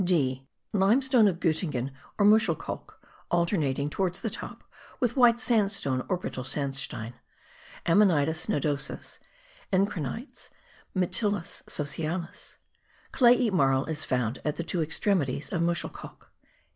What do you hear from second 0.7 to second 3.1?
Limestone of Gottingen or muschelkalk